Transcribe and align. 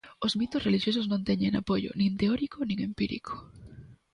Os 0.25 0.33
mitos 0.39 0.63
relixiosos 0.67 1.09
non 1.11 1.25
teñen 1.29 1.53
apoio 1.55 1.89
nin 1.99 2.11
teórico 2.21 2.57
nin 2.67 2.79
empírico. 2.89 3.33